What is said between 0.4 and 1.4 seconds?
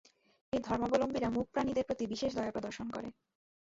এই ধর্মাবলম্বীরা